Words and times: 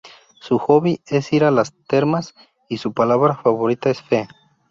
Su 0.39 0.57
hobby 0.57 0.99
es 1.05 1.31
ir 1.31 1.43
a 1.43 1.51
las 1.51 1.75
termas 1.87 2.33
y 2.67 2.77
su 2.77 2.91
palabra 2.91 3.35
favorita 3.35 3.91
es 3.91 4.01
"Fe". 4.01 4.27